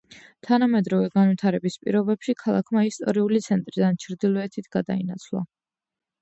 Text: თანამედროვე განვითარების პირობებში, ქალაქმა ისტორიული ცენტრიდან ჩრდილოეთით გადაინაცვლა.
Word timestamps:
თანამედროვე 0.45 1.09
განვითარების 1.17 1.75
პირობებში, 1.83 2.35
ქალაქმა 2.39 2.83
ისტორიული 2.87 3.43
ცენტრიდან 3.49 4.01
ჩრდილოეთით 4.07 4.71
გადაინაცვლა. 4.79 5.45